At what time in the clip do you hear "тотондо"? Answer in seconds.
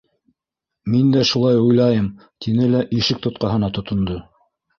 3.79-4.19